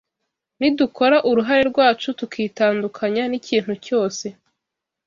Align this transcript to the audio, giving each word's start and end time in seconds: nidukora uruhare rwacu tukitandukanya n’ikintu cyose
nidukora 0.59 1.17
uruhare 1.29 1.63
rwacu 1.71 2.07
tukitandukanya 2.19 3.23
n’ikintu 3.27 3.73
cyose 3.85 4.25